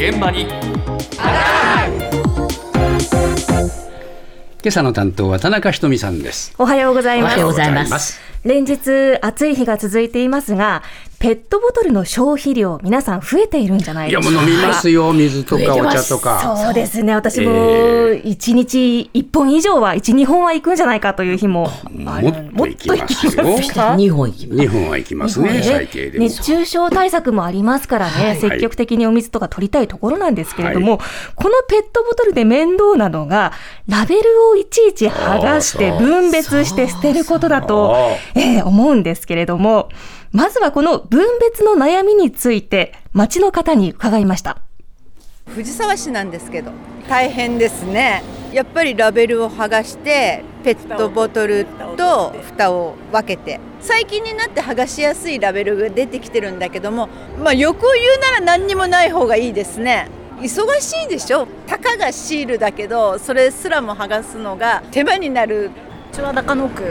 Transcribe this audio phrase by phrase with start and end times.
[0.00, 0.46] 現場に
[4.62, 6.54] 今朝の担当は田中ひとみさんです。
[6.56, 7.28] おはようございま
[7.98, 8.29] す。
[8.44, 10.82] 連日暑い日が続いていますが、
[11.18, 14.40] ペットボトルの消費量、皆さん増えているんじゃないいやですか？
[14.40, 16.56] もう飲みますよ、水とかお茶とか。
[16.64, 17.14] そうですね。
[17.14, 21.70] 私えも1日1本以上は、1、2本は行くんじゃないかという日も
[22.06, 22.32] ある。
[22.52, 24.60] もっと行きますよもっと行きますか二本行きます。
[24.60, 26.24] 二本は行きますね、ね最低でも。
[26.24, 31.00] 熱中症対策もありますからね、積極的にお水とか取りたいところなんですけれども、
[31.34, 33.52] このペットボトルで面倒なのが、
[33.86, 39.88] ラベルをいちいち剥がして分別して捨てることだとそう、えー思うんですけれども、
[40.32, 44.58] まずはこの分別の悩みについて、町の方に伺いました。
[45.46, 46.70] 藤沢市なんですけど
[47.08, 48.22] 大変ですね。
[48.52, 51.66] やっぱりラベルを剥がしてペットボトル
[51.96, 60.08] と蓋を分けて最近になって剥がしやすいラベルが出てきてるんだけどもまあ欲を言うなら何にもない方がいいですね。
[60.40, 61.46] 忙しいでしょ？
[61.66, 65.70] たかがシールだけどそれすらも剥がすのが手間になる
[66.10, 66.82] うちは中野区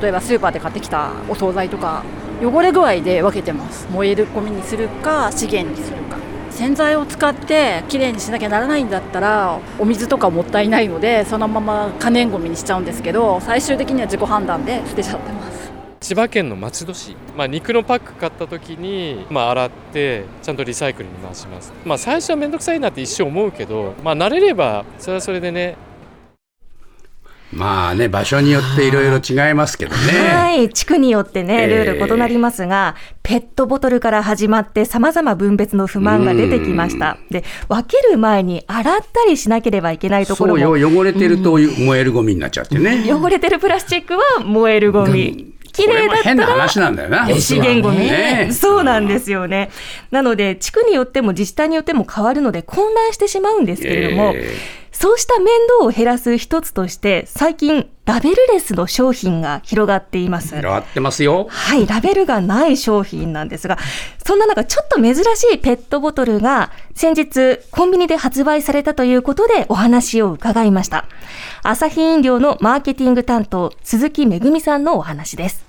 [0.00, 2.04] 例えばスーパーで買ってきたお惣菜とか
[2.40, 3.88] 汚れ具合で分けてます。
[3.90, 6.16] 燃えるゴミにするか資源にするか。
[6.50, 15.72] 洗剤を使ってきれいにしなきゃならないんだったらお水とかもったいないのでそのまま可燃ごみにしちゃうんですけど最終的には自己判断で捨てちゃってます。
[16.00, 25.76] 千葉県の松戸市、まあ、肉のパック買った時に、まあ、洗ってちゃんとリサイクルに回します、まあ、最初は面倒くさいなって一瞬思うけど、まあ、慣れればそれはそれでね
[27.52, 30.28] まあね、場所によっていろいろ違いますけどね。
[30.28, 30.68] はい。
[30.68, 37.18] 地区によってね、えールール異なりますが、ペットボトルから始まって様々分別の不満が出てきました。
[37.30, 43.04] で、分ける前に洗ったりしなければいけないところも、そうよ、汚れてると燃えるゴミになっちゃってね。
[43.12, 45.54] 汚れてるプラスチックは燃えるゴミ。
[45.72, 47.28] 綺麗だ変なら話なんだよな。
[47.38, 49.70] 資源ゴミ、ねそうなんですよね。
[50.10, 54.52] なので、地区によっても自治体によっても変わるので混乱してしまうんですけれども、え
[55.00, 55.46] そうした面
[55.78, 60.48] 倒を減らす一つとして、最近、ラベルレスの商品が広がっています。
[60.48, 61.46] 広がってますよ。
[61.48, 63.78] はい、ラベルがない商品なんですが、
[64.22, 71.06] そんな中、ちょっと珍しいペットボトルが、先日、コンビニで発売されたということで、お話を伺いました。
[71.62, 75.64] アサヒ飲料のマーケティング担当、鈴木めぐみさんのお話です。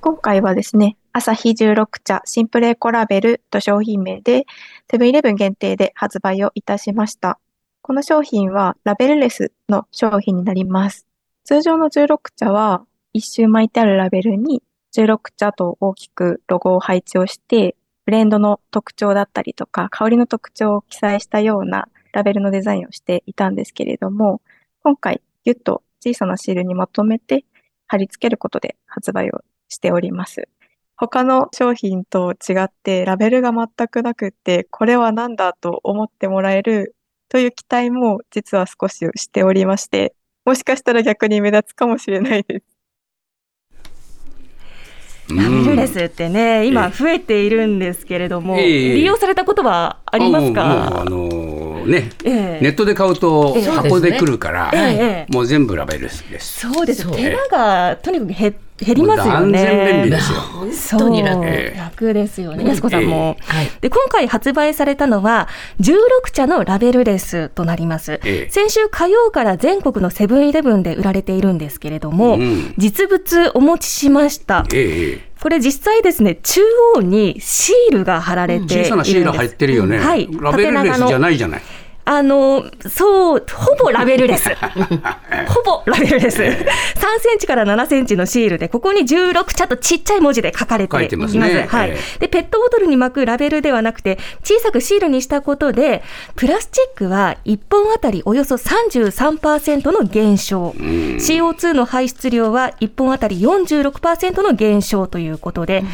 [0.00, 4.46] 今回はですね、朝日16茶シンプルエコラベルと商品名で、
[4.90, 7.38] セブンイレブン限定で発売をいたしました。
[7.82, 11.06] この商品はラベルレスの商品になります。
[11.44, 14.62] 通常の16茶は一周巻いてあるラベルに
[14.94, 24.42] 16茶と大きくロゴを配置をして、ブレンドの特徴だったりとか、香りの特徴を記載したようなラベルのデザインをしていたんですけれども、
[24.82, 27.44] 今回ギュッと小さなシールにまとめて
[27.86, 30.48] 貼り付けることで発売をしております。
[30.96, 36.94] 他の商品と違ってラベルが全くなくって、これは何だと思ってもらえる
[37.30, 40.14] という期待も実は少ししておりまして、
[40.44, 42.64] もしかしたら逆に目立つかもしれないです。
[45.32, 48.94] ラベルレスってね、今増えているんですけれども、ええ。
[48.96, 51.02] 利用されたことはありますか？
[51.02, 52.60] あのね、ええ。
[52.60, 53.62] ネットで買うとええ。
[53.62, 55.32] 箱で来るから、ええええ。
[55.32, 56.68] もう全部ラベルです。
[56.68, 57.08] そうです。
[57.14, 60.20] 手間がとにかく減減りますよ断然便利ねで。
[60.20, 60.40] すよ。
[60.40, 61.44] 本そう当に楽。
[61.46, 62.64] ええ楽ですよね。
[62.64, 63.36] 安子さんも。
[63.40, 63.70] はい。
[63.80, 65.48] で今回発売されたのは
[65.80, 76.60] 16茶のラベルレスとなります、ええ先週火曜から全国のセブンイレブンで売られているんですけれども、うん実物お持ちしましたええええこれ実際ですね中
[76.96, 79.98] 央にシールが貼られているんです小さなシール入ってるよね。
[79.98, 81.62] はいラベルレスじゃないじゃない。
[82.04, 84.48] あの、そう、ほぼラベルです。
[85.46, 86.40] ほぼラベルです。
[86.40, 86.44] 3
[87.20, 91.02] センチから7センチのシールで、ここに16茶とちっちゃい文字で書かれています。
[91.02, 96.02] 書いてますねはいえで、ペットボトルに巻くラベルではなくて、小さくシールにしたことで、
[96.36, 100.74] プラスチックは1本あたりおよそ33%の減少。
[100.78, 105.84] CO2 の排出量は1本あたり46%の減少ということで、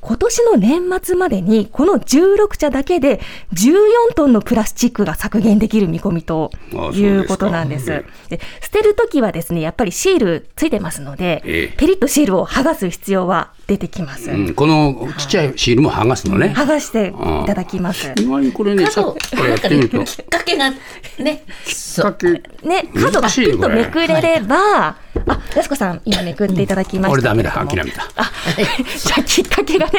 [0.00, 3.20] 今年の年末までにこの16茶だけで
[3.54, 6.50] 14トンのプラスチックが削減できる見込みと
[6.92, 7.86] いうことなんです。
[8.28, 14.30] で捨てるときはですね、やっぱりシールついてますので、ええペリッとシールを剥がす必要は出てきます。
[14.30, 16.54] うんこのちっちゃいシールも剥がすのね。
[16.56, 18.12] 剥がしていただきます。
[18.16, 20.70] 意外にこれね、さっ角、きからやってみると、きっかけが
[21.18, 22.16] ね、そう。
[22.62, 28.08] ね、角がピッとめくれれば、あ、安子さん、今めくっていただきました、俺ダメだ、諦めた。
[28.16, 28.30] あ、
[28.96, 29.92] じゃあきっかけがね、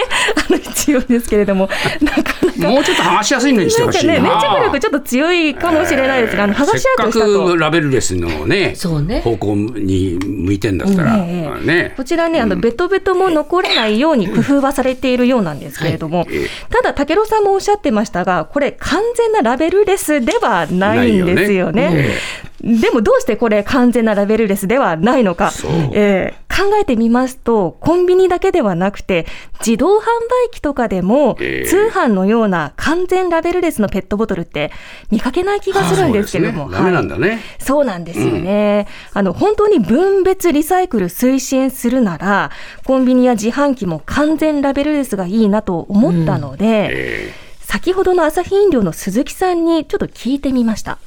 [0.50, 1.70] あの必要ですけれども、
[2.02, 2.70] なかなか。
[2.70, 4.14] もうちょっと剥がしやすいのにしてほしいな。
[4.16, 7.58] なんかね、粘着力ちょっと強いかもしれないですが、あの剥がしやすくしたせっかとく。
[7.58, 9.22] ラベルレスのね、そうね。
[9.22, 11.66] 方向に向いてんだったら、ええ。
[11.66, 11.94] ね。
[11.98, 16.28] こちらね、あの、ベトベトも残らないように工夫はされているようなんですけれども、
[16.70, 22.16] ただ、武郎さんもおっしゃってましたが、これ、完全なラベルレスではないんですよね。
[22.62, 25.52] でも、どうしてこれ、完全なラベルレスではないのか、
[25.94, 29.26] えー考えてみますと、コンビニだけではなくて、
[29.60, 34.72] 自動販売機とかでも、ええ通販のような完全ラベルレスのペットボトルって
[35.12, 36.64] 見かけない気がするんですけれども。
[36.64, 36.92] そうですね。
[36.92, 37.42] ダメなんだね。
[37.60, 42.52] そうなんですよね、あの本当に分別リサイクル推進するなら、
[42.86, 51.00] コンビニや自販機も完全ラベルレスがいいなと思ったので、え先ほどのアサヒ飲料の鈴木さんにちょっと聞いてみました。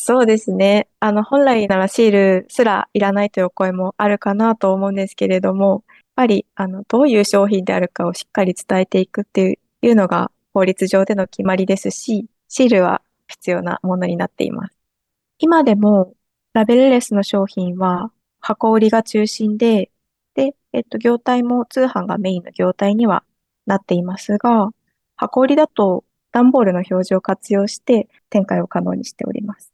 [0.00, 0.88] そうですね。
[1.00, 14.78] あの、本来ならシールすらいらないという声もあるかなと思うんですけれども、やっぱり、あの、どういう商品であるかをしっかり伝えていくっていうのが法律上での決まりですし、シールは必要なものになっています。
[15.40, 16.14] 今でも、
[16.52, 19.90] ラベルレスの商品は箱売りが中心で、
[20.34, 23.24] で、えっと、業態も通販がメインの業態には
[23.66, 24.70] なっていますが、
[25.16, 29.72] 箱売りだと段ボールの表示を活用して展開を可能にしております。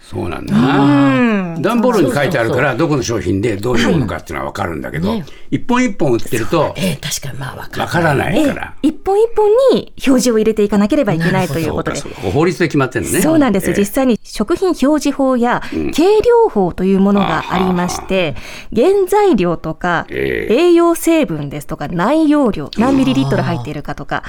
[0.00, 1.54] そうなんだうな。
[1.58, 1.62] ん。
[1.62, 8.74] 段ボールに書いてあるから、どこの商品でどういうものかっていうのは分かるんだけどね、一本一本売ってると、ええ確かにまあ分か分からないえから。
[8.82, 12.00] 一本一本に表示を入れていかなければいけないということで。
[12.32, 13.20] 法律で決まってるのね。
[13.20, 13.68] そうなんです。
[13.70, 15.62] ええ実際に食品表示法や
[15.94, 18.34] 計量法というものがありまして、
[18.74, 24.22] 原材料とかええ栄養成分ですとか内容量、何ミリリットル入っているかとか、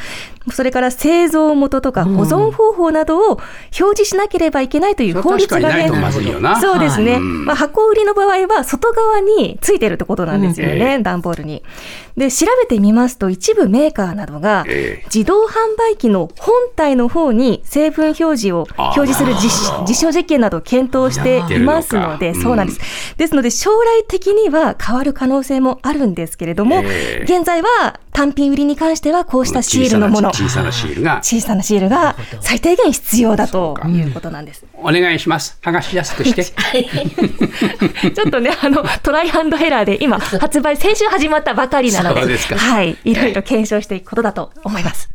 [0.51, 3.31] それから製造元とか保存方法などを
[3.79, 6.59] 表示しなければいけないという法律ないとまずいよな。
[6.59, 7.13] そうですね。
[7.13, 11.63] はいまあ、箱売りの場合は外側についてるってことなんですようんね、段ボールに。
[12.19, 15.03] で、調べてみますと、一部メーカーなどがええ。
[15.05, 19.49] 自動販売機の本体の方に成分表示を表示する実
[19.87, 23.15] 実証実験などを検討していますので、そうなんです。
[23.15, 27.23] ですので、将来的には変わる可能性もあるんですけれども、ええ。
[27.23, 30.33] 現在は単品売りに関してはこうしたシールのもの。
[30.33, 31.19] 小さな小さなシールが。
[31.23, 34.65] 小さなシールが最低限必要だということなんです。
[34.75, 35.57] お願いします。
[35.61, 36.43] 剥がしやすくして。
[38.11, 42.08] ちょっとね、あの、トライアンドエラーで今、発売、先週始まったばかりなの
[42.57, 45.09] はい、いろいろ検証していくことだと思います。